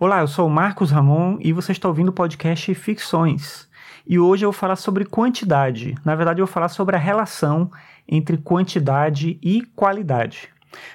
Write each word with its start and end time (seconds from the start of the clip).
Olá, 0.00 0.20
eu 0.20 0.28
sou 0.28 0.46
o 0.46 0.50
Marcos 0.50 0.92
Ramon 0.92 1.38
e 1.40 1.52
você 1.52 1.72
está 1.72 1.88
ouvindo 1.88 2.10
o 2.10 2.12
podcast 2.12 2.72
Ficções. 2.72 3.68
E 4.06 4.16
hoje 4.16 4.44
eu 4.44 4.52
vou 4.52 4.56
falar 4.56 4.76
sobre 4.76 5.04
quantidade. 5.04 5.96
Na 6.04 6.14
verdade, 6.14 6.40
eu 6.40 6.46
vou 6.46 6.52
falar 6.52 6.68
sobre 6.68 6.94
a 6.94 6.98
relação 7.00 7.68
entre 8.06 8.36
quantidade 8.36 9.40
e 9.42 9.62
qualidade. 9.74 10.50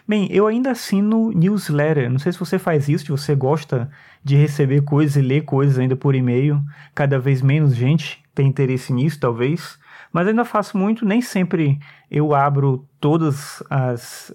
Bem, 0.08 0.30
eu 0.32 0.48
ainda 0.48 0.72
assino 0.72 1.32
newsletter. 1.32 2.10
Não 2.10 2.18
sei 2.18 2.32
se 2.32 2.40
você 2.40 2.58
faz 2.58 2.88
isso, 2.88 3.04
se 3.04 3.12
você 3.12 3.36
gosta 3.36 3.92
de 4.24 4.38
receber 4.38 4.84
coisas 4.84 5.18
e 5.18 5.22
ler 5.22 5.42
coisas 5.44 5.78
ainda 5.78 5.98
por 5.98 6.16
e-mail. 6.16 6.62
Cada 6.96 7.20
vez 7.20 7.42
menos 7.42 7.76
gente 7.76 8.24
tem 8.34 8.48
interesse 8.48 8.94
nisso, 8.94 9.20
talvez. 9.20 9.78
Mas 10.14 10.30
ainda 10.30 10.46
faço 10.46 10.78
muito, 10.78 11.06
nem 11.06 11.22
sempre 11.22 11.78
eu 12.10 12.34
abro 12.34 12.88
todos 13.02 13.62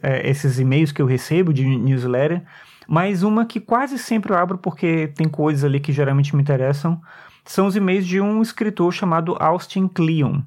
é, 0.02 0.28
esses 0.28 0.58
e-mails 0.58 0.92
que 0.92 1.00
eu 1.00 1.06
recebo 1.06 1.54
de 1.54 1.64
newsletter 1.64 2.42
mas 2.88 3.22
uma 3.22 3.44
que 3.44 3.60
quase 3.60 3.98
sempre 3.98 4.32
eu 4.32 4.38
abro 4.38 4.56
porque 4.56 5.08
tem 5.08 5.28
coisas 5.28 5.62
ali 5.62 5.78
que 5.78 5.92
geralmente 5.92 6.34
me 6.34 6.40
interessam, 6.40 6.98
são 7.44 7.66
os 7.66 7.76
e-mails 7.76 8.06
de 8.06 8.18
um 8.18 8.40
escritor 8.40 8.92
chamado 8.92 9.36
Austin 9.38 9.86
Kleon. 9.86 10.40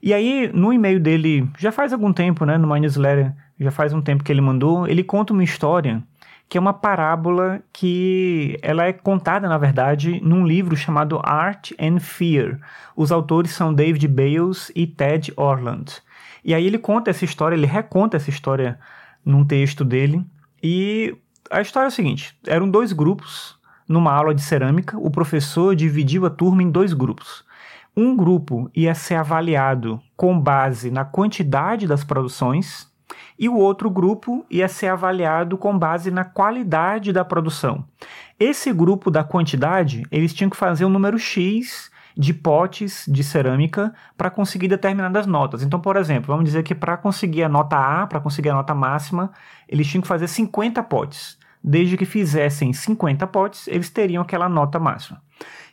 E 0.00 0.14
aí, 0.14 0.50
no 0.54 0.72
e-mail 0.72 1.00
dele, 1.00 1.50
já 1.58 1.72
faz 1.72 1.92
algum 1.92 2.12
tempo, 2.12 2.44
né, 2.44 2.56
no 2.56 2.74
newsletter, 2.74 3.34
já 3.58 3.70
faz 3.70 3.92
um 3.92 4.00
tempo 4.00 4.22
que 4.22 4.32
ele 4.32 4.40
mandou, 4.40 4.86
ele 4.86 5.02
conta 5.02 5.32
uma 5.32 5.44
história 5.44 6.02
que 6.48 6.58
é 6.58 6.60
uma 6.60 6.72
parábola 6.72 7.62
que 7.72 8.58
ela 8.60 8.84
é 8.84 8.92
contada, 8.92 9.48
na 9.48 9.56
verdade, 9.56 10.20
num 10.20 10.44
livro 10.44 10.76
chamado 10.76 11.20
Art 11.22 11.70
and 11.78 12.00
Fear. 12.00 12.58
Os 12.96 13.12
autores 13.12 13.52
são 13.52 13.72
David 13.72 14.08
Bales 14.08 14.72
e 14.74 14.84
Ted 14.84 15.32
Orland. 15.36 16.02
E 16.44 16.52
aí 16.52 16.66
ele 16.66 16.78
conta 16.78 17.10
essa 17.10 17.24
história, 17.24 17.54
ele 17.54 17.66
reconta 17.66 18.16
essa 18.16 18.30
história 18.30 18.80
num 19.24 19.44
texto 19.44 19.84
dele, 19.84 20.26
e 20.60 21.16
a 21.50 21.60
história 21.60 21.86
é 21.86 21.88
a 21.88 21.90
seguinte: 21.90 22.34
eram 22.46 22.70
dois 22.70 22.92
grupos 22.92 23.58
numa 23.88 24.12
aula 24.12 24.34
de 24.34 24.40
cerâmica. 24.40 24.96
O 24.98 25.10
professor 25.10 25.74
dividiu 25.74 26.24
a 26.24 26.30
turma 26.30 26.62
em 26.62 26.70
dois 26.70 26.92
grupos. 26.92 27.44
Um 27.96 28.16
grupo 28.16 28.70
ia 28.74 28.94
ser 28.94 29.16
avaliado 29.16 30.00
com 30.16 30.38
base 30.38 30.92
na 30.92 31.04
quantidade 31.04 31.88
das 31.88 32.04
produções 32.04 32.88
e 33.36 33.48
o 33.48 33.56
outro 33.56 33.90
grupo 33.90 34.46
ia 34.48 34.68
ser 34.68 34.86
avaliado 34.86 35.58
com 35.58 35.76
base 35.76 36.10
na 36.10 36.24
qualidade 36.24 37.12
da 37.12 37.24
produção. 37.24 37.84
Esse 38.38 38.72
grupo 38.72 39.10
da 39.10 39.24
quantidade, 39.24 40.06
eles 40.10 40.32
tinham 40.32 40.48
que 40.48 40.56
fazer 40.56 40.84
um 40.84 40.88
número 40.88 41.18
X 41.18 41.90
de 42.16 42.32
potes 42.32 43.04
de 43.08 43.24
cerâmica 43.24 43.92
para 44.16 44.30
conseguir 44.30 44.68
determinadas 44.68 45.26
notas. 45.26 45.62
Então, 45.62 45.80
por 45.80 45.96
exemplo, 45.96 46.28
vamos 46.28 46.44
dizer 46.44 46.62
que 46.62 46.74
para 46.74 46.96
conseguir 46.96 47.42
a 47.42 47.48
nota 47.48 47.76
A, 47.76 48.06
para 48.06 48.20
conseguir 48.20 48.50
a 48.50 48.54
nota 48.54 48.74
máxima, 48.74 49.32
eles 49.68 49.88
tinham 49.88 50.02
que 50.02 50.08
fazer 50.08 50.28
50 50.28 50.82
potes 50.84 51.39
desde 51.62 51.96
que 51.96 52.04
fizessem 52.04 52.72
50 52.72 53.26
potes, 53.26 53.68
eles 53.68 53.90
teriam 53.90 54.22
aquela 54.22 54.48
nota 54.48 54.78
máxima. 54.78 55.22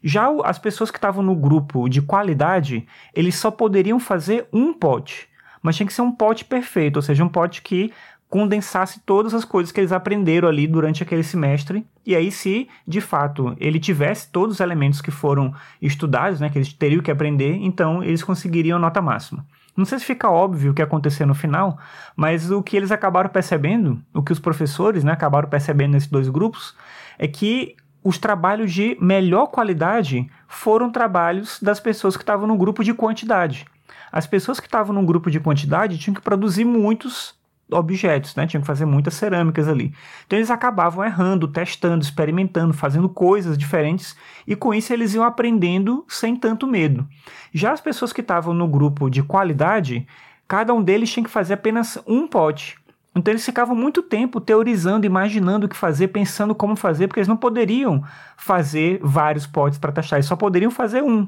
Já 0.04 0.28
as 0.44 0.60
pessoas 0.60 0.92
que 0.92 0.98
estavam 0.98 1.24
no 1.24 1.36
grupo 1.36 1.90
de 1.90 2.02
qualidade, 2.02 2.88
eles 3.14 3.36
só 3.36 3.50
poderiam 3.50 4.00
fazer 4.00 4.48
um 4.54 4.74
pote, 4.74 5.28
mas 5.62 5.76
tinha 5.76 5.88
que 5.88 5.94
ser 5.94 6.02
um 6.02 6.12
pote 6.12 6.46
perfeito, 6.46 6.98
ou 6.98 7.02
seja, 7.02 7.24
um 7.24 7.30
pote 7.30 7.62
que 7.62 7.92
condensasse 8.30 9.00
todas 9.06 9.34
as 9.34 9.46
coisas 9.46 9.72
que 9.72 9.80
eles 9.80 9.92
aprenderam 9.92 10.50
ali 10.50 10.68
durante 10.68 11.02
aquele 11.02 11.24
semestre. 11.24 11.86
E 12.06 12.16
aí, 12.16 12.30
se 12.30 12.68
de 12.86 13.00
fato 13.00 13.56
ele 13.60 13.80
tivesse 13.80 14.30
todos 14.30 14.56
os 14.56 14.60
elementos 14.60 15.02
que 15.02 15.12
foram 15.12 15.54
estudados, 15.82 16.40
né, 16.40 16.50
que 16.50 16.58
eles 16.58 16.74
teriam 16.74 17.02
que 17.02 17.12
aprender, 17.12 17.58
então 17.62 18.04
eles 18.04 18.24
conseguiriam 18.24 18.80
nota 18.80 19.02
máxima. 19.02 19.46
Não 19.78 19.86
sei 19.86 20.00
se 20.00 20.06
fica 20.06 20.28
óbvio 20.28 20.72
o 20.72 20.74
que 20.74 20.82
aconteceu 20.82 21.28
no 21.28 21.36
final, 21.36 21.78
mas 22.16 22.50
o 22.50 22.64
que 22.64 22.76
eles 22.76 22.92
acabaram 22.92 23.30
percebendo, 23.30 24.02
o 24.12 24.24
que 24.24 24.32
os 24.32 24.40
professores 24.40 25.04
né, 25.04 25.12
acabaram 25.12 25.48
percebendo 25.48 25.92
nesses 25.92 26.10
dois 26.10 26.28
grupos, 26.28 26.76
é 27.20 27.28
que 27.28 27.76
os 28.04 28.18
trabalhos 28.18 28.74
de 28.74 28.98
melhor 29.00 29.48
qualidade 29.48 30.28
foram 30.48 30.92
trabalhos 30.92 31.60
das 31.62 31.80
pessoas 31.80 32.18
que 32.18 32.24
estavam 32.24 32.48
no 32.48 32.58
grupo 32.58 32.84
de 32.84 32.92
quantidade. 32.92 33.68
As 34.12 34.26
pessoas 34.26 34.60
que 34.60 34.66
estavam 34.66 34.96
no 34.96 35.06
grupo 35.06 35.30
de 35.30 35.40
quantidade 35.40 36.00
tinham 36.00 36.16
que 36.16 36.22
produzir 36.22 36.66
muitos 36.66 37.37
objetos, 37.72 38.36
né? 38.36 38.48
Tinham 38.48 38.62
que 38.62 38.68
fazer 38.68 38.86
muitas 38.86 39.14
cerâmicas 39.14 39.68
ali. 39.68 39.94
Então 40.26 40.40
eles 40.40 40.50
acabavam 40.50 41.04
errando, 41.04 41.48
testando, 41.48 42.04
experimentando, 42.04 42.74
fazendo 42.74 43.10
coisas 43.10 43.58
diferentes 43.58 44.16
e 44.46 44.56
com 44.56 44.74
isso 44.74 44.94
eles 44.94 45.14
iam 45.14 45.24
aprendendo 45.24 46.06
sem 46.08 46.36
tanto 46.36 46.66
medo. 46.68 47.08
Já 47.54 47.72
as 47.72 47.82
pessoas 47.82 48.14
que 48.14 48.22
estavam 48.22 48.54
no 48.54 48.68
grupo 48.68 49.10
de 49.10 49.22
qualidade, 49.22 50.08
cada 50.48 50.74
um 50.74 50.82
deles 50.82 51.12
tinha 51.12 51.24
que 51.24 51.30
fazer 51.30 51.56
apenas 51.56 51.98
um 52.08 52.28
pote. 52.28 52.78
Então 53.18 53.32
eles 53.32 53.44
ficavam 53.44 53.76
muito 53.76 54.04
tempo 54.04 54.40
teorizando, 54.40 55.06
imaginando 55.06 55.66
o 55.66 55.70
que 55.70 55.76
fazer, 55.76 56.10
pensando 56.10 56.54
como 56.54 56.76
fazer, 56.76 57.08
porque 57.08 57.20
eles 57.20 57.28
não 57.28 57.36
poderiam 57.36 58.04
fazer 58.38 59.00
vários 59.02 59.48
potes 59.48 59.80
para 59.80 59.92
testar, 59.92 60.18
eles 60.18 60.28
só 60.28 60.36
poderiam 60.36 60.70
fazer 60.70 61.02
um. 61.02 61.28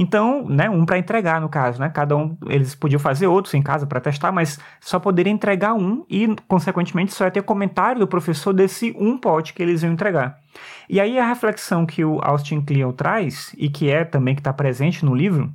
Então, 0.00 0.46
né, 0.48 0.70
um 0.70 0.86
para 0.86 0.96
entregar 0.96 1.40
no 1.40 1.48
caso, 1.48 1.80
né? 1.80 1.88
Cada 1.88 2.16
um 2.16 2.38
eles 2.46 2.72
podiam 2.72 3.00
fazer 3.00 3.26
outros 3.26 3.52
em 3.54 3.60
casa 3.60 3.84
para 3.84 3.98
testar, 4.00 4.30
mas 4.30 4.56
só 4.80 5.00
poderiam 5.00 5.34
entregar 5.34 5.74
um 5.74 6.06
e 6.08 6.36
consequentemente 6.46 7.12
só 7.12 7.24
ia 7.24 7.32
ter 7.32 7.42
comentário 7.42 7.98
do 7.98 8.06
professor 8.06 8.52
desse 8.52 8.94
um 8.96 9.18
pote 9.18 9.52
que 9.52 9.60
eles 9.60 9.82
iam 9.82 9.92
entregar. 9.92 10.38
E 10.88 11.00
aí 11.00 11.18
a 11.18 11.26
reflexão 11.26 11.84
que 11.84 12.04
o 12.04 12.20
Austin 12.22 12.60
Kleon 12.60 12.92
traz 12.92 13.52
e 13.58 13.68
que 13.68 13.90
é 13.90 14.04
também 14.04 14.36
que 14.36 14.40
está 14.40 14.52
presente 14.52 15.04
no 15.04 15.16
livro, 15.16 15.52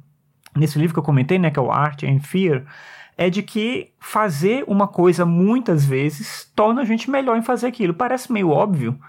nesse 0.53 0.77
livro 0.77 0.93
que 0.93 0.99
eu 0.99 1.03
comentei, 1.03 1.39
né, 1.39 1.49
que 1.49 1.57
é 1.57 1.61
o 1.61 1.71
Art 1.71 2.03
and 2.03 2.19
Fear, 2.19 2.65
é 3.17 3.29
de 3.29 3.43
que 3.43 3.93
fazer 3.97 4.65
uma 4.67 4.89
coisa 4.89 5.25
muitas 5.25 5.85
vezes 5.85 6.51
torna 6.53 6.81
a 6.81 6.85
gente 6.85 7.09
melhor 7.09 7.37
em 7.37 7.41
fazer 7.41 7.67
aquilo. 7.67 7.93
Parece 7.93 8.29
meio 8.29 8.49
óbvio, 8.49 8.99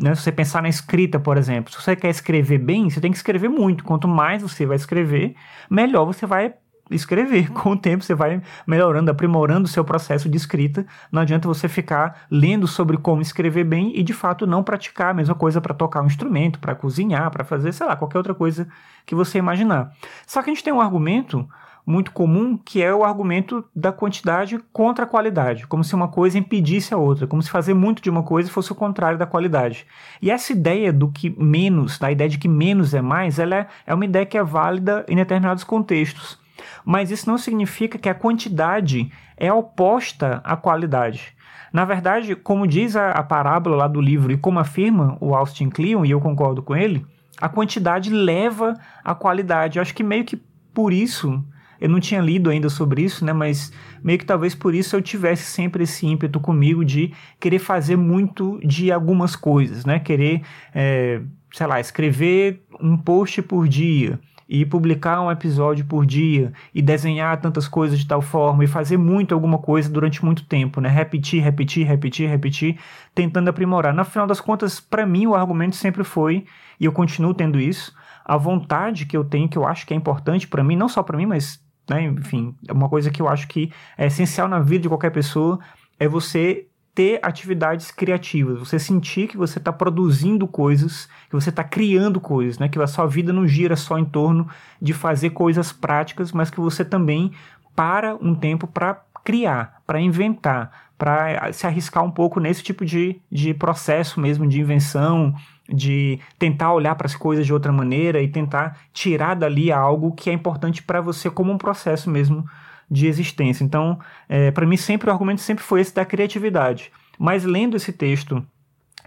né? 0.00 0.14
Se 0.14 0.22
você 0.22 0.32
pensar 0.32 0.62
na 0.62 0.68
escrita, 0.68 1.18
por 1.20 1.36
exemplo, 1.36 1.72
se 1.72 1.80
você 1.80 1.94
quer 1.94 2.10
escrever 2.10 2.58
bem, 2.58 2.90
você 2.90 3.00
tem 3.00 3.10
que 3.10 3.16
escrever 3.16 3.48
muito. 3.48 3.84
Quanto 3.84 4.08
mais 4.08 4.42
você 4.42 4.66
vai 4.66 4.76
escrever, 4.76 5.34
melhor 5.70 6.04
você 6.04 6.26
vai 6.26 6.54
escrever. 6.90 7.50
Com 7.54 7.70
o 7.70 7.76
tempo 7.76 8.02
você 8.02 8.14
vai 8.14 8.42
melhorando, 8.66 9.10
aprimorando 9.10 9.66
o 9.66 9.70
seu 9.70 9.84
processo 9.84 10.28
de 10.28 10.36
escrita. 10.36 10.84
Não 11.12 11.22
adianta 11.22 11.46
você 11.46 11.68
ficar 11.68 12.26
lendo 12.30 12.66
sobre 12.66 12.96
como 12.96 13.22
escrever 13.22 13.64
bem 13.64 13.92
e 13.96 14.02
de 14.02 14.12
fato 14.12 14.46
não 14.46 14.64
praticar 14.64 15.10
a 15.10 15.14
mesma 15.14 15.34
coisa 15.34 15.60
para 15.60 15.74
tocar 15.74 16.02
um 16.02 16.06
instrumento, 16.06 16.58
para 16.58 16.74
cozinhar, 16.74 17.30
para 17.30 17.44
fazer, 17.44 17.72
sei 17.72 17.86
lá, 17.86 17.96
qualquer 17.96 18.18
outra 18.18 18.34
coisa 18.34 18.68
que 19.06 19.14
você 19.14 19.38
imaginar. 19.38 19.92
Só 20.26 20.42
que 20.42 20.50
a 20.50 20.54
gente 20.54 20.64
tem 20.64 20.72
um 20.72 20.80
argumento 20.80 21.48
muito 21.86 22.12
comum, 22.12 22.56
que 22.56 22.82
é 22.82 22.94
o 22.94 23.04
argumento 23.04 23.64
da 23.74 23.92
quantidade 23.92 24.58
contra 24.72 25.04
a 25.04 25.08
qualidade, 25.08 25.66
como 25.66 25.84
se 25.84 25.94
uma 25.94 26.08
coisa 26.08 26.38
impedisse 26.38 26.94
a 26.94 26.96
outra, 26.96 27.26
como 27.26 27.42
se 27.42 27.50
fazer 27.50 27.74
muito 27.74 28.02
de 28.02 28.08
uma 28.08 28.22
coisa 28.22 28.50
fosse 28.50 28.72
o 28.72 28.74
contrário 28.74 29.18
da 29.18 29.26
qualidade. 29.26 29.86
E 30.20 30.30
essa 30.30 30.52
ideia 30.52 30.92
do 30.92 31.08
que 31.08 31.30
menos, 31.38 31.98
da 31.98 32.10
ideia 32.10 32.30
de 32.30 32.38
que 32.38 32.48
menos 32.48 32.94
é 32.94 33.02
mais, 33.02 33.38
ela 33.38 33.56
é, 33.56 33.66
é 33.86 33.94
uma 33.94 34.04
ideia 34.04 34.24
que 34.24 34.38
é 34.38 34.42
válida 34.42 35.04
em 35.08 35.16
determinados 35.16 35.64
contextos. 35.64 36.38
Mas 36.84 37.10
isso 37.10 37.28
não 37.28 37.36
significa 37.36 37.98
que 37.98 38.08
a 38.08 38.14
quantidade 38.14 39.10
é 39.36 39.52
oposta 39.52 40.40
à 40.44 40.56
qualidade. 40.56 41.34
Na 41.72 41.84
verdade, 41.84 42.36
como 42.36 42.66
diz 42.66 42.96
a, 42.96 43.10
a 43.10 43.22
parábola 43.22 43.76
lá 43.76 43.88
do 43.88 44.00
livro 44.00 44.32
e 44.32 44.36
como 44.36 44.58
afirma 44.58 45.18
o 45.20 45.34
Austin 45.34 45.68
Kleon, 45.68 46.04
e 46.04 46.10
eu 46.12 46.20
concordo 46.20 46.62
com 46.62 46.76
ele, 46.76 47.04
a 47.40 47.48
quantidade 47.48 48.10
leva 48.10 48.74
à 49.02 49.14
qualidade. 49.14 49.78
Eu 49.78 49.82
acho 49.82 49.94
que 49.94 50.04
meio 50.04 50.24
que 50.24 50.40
por 50.72 50.92
isso 50.92 51.44
eu 51.80 51.88
não 51.88 52.00
tinha 52.00 52.20
lido 52.20 52.50
ainda 52.50 52.68
sobre 52.68 53.02
isso, 53.02 53.24
né? 53.24 53.32
Mas 53.32 53.72
meio 54.02 54.18
que 54.18 54.24
talvez 54.24 54.54
por 54.54 54.74
isso 54.74 54.96
eu 54.96 55.02
tivesse 55.02 55.44
sempre 55.44 55.84
esse 55.84 56.06
ímpeto 56.06 56.40
comigo 56.40 56.84
de 56.84 57.12
querer 57.38 57.58
fazer 57.58 57.96
muito 57.96 58.60
de 58.64 58.92
algumas 58.92 59.36
coisas, 59.36 59.84
né? 59.84 59.98
Querer, 59.98 60.42
é, 60.74 61.20
sei 61.52 61.66
lá, 61.66 61.80
escrever 61.80 62.64
um 62.80 62.96
post 62.96 63.42
por 63.42 63.68
dia 63.68 64.18
e 64.48 64.64
publicar 64.64 65.20
um 65.22 65.30
episódio 65.30 65.84
por 65.86 66.04
dia 66.04 66.52
e 66.74 66.82
desenhar 66.82 67.40
tantas 67.40 67.66
coisas 67.66 67.98
de 67.98 68.06
tal 68.06 68.20
forma 68.20 68.62
e 68.62 68.66
fazer 68.66 68.96
muito 68.96 69.34
alguma 69.34 69.58
coisa 69.58 69.90
durante 69.90 70.24
muito 70.24 70.44
tempo, 70.44 70.80
né? 70.80 70.88
Repetir, 70.88 71.42
repetir, 71.42 71.86
repetir, 71.86 72.28
repetir, 72.28 72.78
tentando 73.14 73.48
aprimorar. 73.48 73.94
No 73.94 74.04
final 74.04 74.26
das 74.26 74.40
contas, 74.40 74.80
para 74.80 75.06
mim 75.06 75.26
o 75.26 75.34
argumento 75.34 75.76
sempre 75.76 76.04
foi 76.04 76.44
e 76.78 76.84
eu 76.84 76.92
continuo 76.92 77.32
tendo 77.32 77.58
isso, 77.58 77.94
a 78.24 78.36
vontade 78.36 79.06
que 79.06 79.16
eu 79.16 79.24
tenho, 79.24 79.48
que 79.48 79.56
eu 79.56 79.66
acho 79.66 79.86
que 79.86 79.94
é 79.94 79.96
importante 79.96 80.48
para 80.48 80.64
mim, 80.64 80.76
não 80.76 80.88
só 80.88 81.02
para 81.02 81.16
mim, 81.16 81.26
mas 81.26 81.63
né? 81.88 82.04
Enfim, 82.04 82.54
uma 82.70 82.88
coisa 82.88 83.10
que 83.10 83.20
eu 83.20 83.28
acho 83.28 83.46
que 83.48 83.72
é 83.96 84.06
essencial 84.06 84.48
na 84.48 84.60
vida 84.60 84.82
de 84.82 84.88
qualquer 84.88 85.10
pessoa 85.10 85.58
é 85.98 86.08
você 86.08 86.66
ter 86.94 87.18
atividades 87.22 87.90
criativas, 87.90 88.60
você 88.60 88.78
sentir 88.78 89.26
que 89.26 89.36
você 89.36 89.58
está 89.58 89.72
produzindo 89.72 90.46
coisas, 90.46 91.08
que 91.28 91.34
você 91.34 91.50
está 91.50 91.64
criando 91.64 92.20
coisas, 92.20 92.58
né? 92.58 92.68
que 92.68 92.80
a 92.80 92.86
sua 92.86 93.06
vida 93.06 93.32
não 93.32 93.46
gira 93.48 93.74
só 93.74 93.98
em 93.98 94.04
torno 94.04 94.48
de 94.80 94.92
fazer 94.92 95.30
coisas 95.30 95.72
práticas, 95.72 96.30
mas 96.30 96.50
que 96.50 96.60
você 96.60 96.84
também 96.84 97.32
para 97.74 98.14
um 98.14 98.34
tempo 98.34 98.68
para 98.68 99.02
criar, 99.24 99.82
para 99.84 100.00
inventar, 100.00 100.92
para 100.96 101.52
se 101.52 101.66
arriscar 101.66 102.04
um 102.04 102.10
pouco 102.10 102.38
nesse 102.38 102.62
tipo 102.62 102.84
de, 102.84 103.20
de 103.30 103.52
processo 103.52 104.20
mesmo 104.20 104.46
de 104.46 104.60
invenção, 104.60 105.34
de 105.68 106.18
tentar 106.38 106.72
olhar 106.72 106.94
para 106.94 107.06
as 107.06 107.16
coisas 107.16 107.46
de 107.46 107.52
outra 107.52 107.72
maneira 107.72 108.20
e 108.20 108.28
tentar 108.28 108.78
tirar 108.92 109.34
dali 109.34 109.72
algo 109.72 110.12
que 110.12 110.28
é 110.28 110.32
importante 110.32 110.82
para 110.82 111.00
você 111.00 111.30
como 111.30 111.52
um 111.52 111.58
processo 111.58 112.10
mesmo 112.10 112.44
de 112.90 113.06
existência. 113.06 113.64
Então, 113.64 113.98
é, 114.28 114.50
para 114.50 114.66
mim 114.66 114.76
sempre 114.76 115.08
o 115.08 115.12
argumento 115.12 115.40
sempre 115.40 115.64
foi 115.64 115.80
esse 115.80 115.94
da 115.94 116.04
criatividade. 116.04 116.92
Mas 117.18 117.44
lendo 117.44 117.76
esse 117.76 117.92
texto 117.92 118.44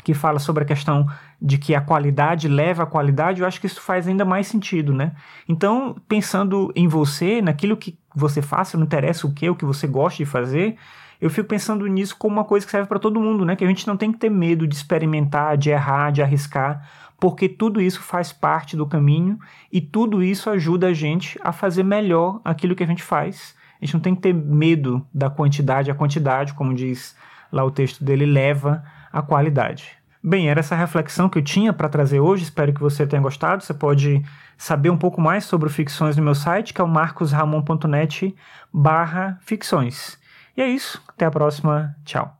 que 0.03 0.13
fala 0.13 0.39
sobre 0.39 0.63
a 0.63 0.65
questão 0.65 1.07
de 1.41 1.57
que 1.57 1.75
a 1.75 1.81
qualidade 1.81 2.47
leva 2.47 2.83
à 2.83 2.85
qualidade, 2.85 3.41
eu 3.41 3.47
acho 3.47 3.59
que 3.59 3.67
isso 3.67 3.81
faz 3.81 4.07
ainda 4.07 4.23
mais 4.23 4.47
sentido, 4.47 4.93
né? 4.93 5.11
Então, 5.47 5.95
pensando 6.07 6.71
em 6.75 6.87
você, 6.87 7.41
naquilo 7.41 7.75
que 7.75 7.97
você 8.15 8.41
faz, 8.41 8.73
não 8.73 8.83
interessa 8.83 9.27
o 9.27 9.33
que, 9.33 9.49
o 9.49 9.55
que 9.55 9.65
você 9.65 9.85
gosta 9.85 10.23
de 10.23 10.25
fazer, 10.25 10.77
eu 11.19 11.29
fico 11.29 11.47
pensando 11.47 11.85
nisso 11.87 12.15
como 12.17 12.35
uma 12.35 12.43
coisa 12.43 12.65
que 12.65 12.71
serve 12.71 12.87
para 12.87 12.99
todo 12.99 13.19
mundo, 13.19 13.45
né? 13.45 13.55
Que 13.55 13.63
a 13.63 13.67
gente 13.67 13.87
não 13.87 13.97
tem 13.97 14.11
que 14.11 14.19
ter 14.19 14.29
medo 14.29 14.67
de 14.67 14.75
experimentar, 14.75 15.57
de 15.57 15.69
errar, 15.69 16.11
de 16.11 16.21
arriscar, 16.21 16.87
porque 17.19 17.49
tudo 17.49 17.81
isso 17.81 18.01
faz 18.01 18.31
parte 18.31 18.77
do 18.77 18.85
caminho 18.85 19.39
e 19.71 19.81
tudo 19.81 20.21
isso 20.23 20.49
ajuda 20.49 20.87
a 20.87 20.93
gente 20.93 21.39
a 21.43 21.51
fazer 21.51 21.83
melhor 21.83 22.39
aquilo 22.45 22.75
que 22.75 22.83
a 22.83 22.87
gente 22.87 23.01
faz. 23.01 23.55
A 23.81 23.85
gente 23.85 23.93
não 23.95 24.01
tem 24.01 24.15
que 24.15 24.21
ter 24.21 24.33
medo 24.33 25.05
da 25.13 25.29
quantidade, 25.29 25.89
a 25.89 25.95
quantidade, 25.95 26.53
como 26.53 26.73
diz 26.73 27.15
lá 27.51 27.63
o 27.63 27.71
texto 27.71 28.03
dele, 28.03 28.25
leva 28.25 28.83
à 29.11 29.21
qualidade. 29.21 29.97
Bem, 30.23 30.49
era 30.49 30.59
essa 30.59 30.75
reflexão 30.75 31.29
que 31.29 31.37
eu 31.37 31.43
tinha 31.43 31.71
para 31.71 31.87
trazer 31.87 32.19
hoje. 32.19 32.43
Espero 32.43 32.73
que 32.73 32.81
você 32.81 33.05
tenha 33.07 33.21
gostado. 33.21 33.63
Você 33.63 33.73
pode 33.73 34.23
saber 34.57 34.89
um 34.89 34.97
pouco 34.97 35.21
mais 35.21 35.45
sobre 35.45 35.69
ficções 35.69 36.17
no 36.17 36.23
meu 36.23 36.35
site, 36.35 36.73
que 36.73 36.81
é 36.81 36.83
o 36.83 36.87
marcosramon.net 36.87 38.35
barra 38.73 39.37
ficções. 39.41 40.19
E 40.57 40.61
é 40.61 40.67
isso. 40.67 41.01
Até 41.07 41.25
a 41.25 41.31
próxima. 41.31 41.95
Tchau. 42.03 42.36